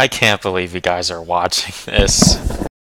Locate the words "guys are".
0.80-1.20